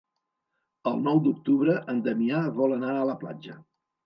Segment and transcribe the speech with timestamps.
[0.91, 3.61] El nou d'octubre en Damià vol anar a la platja.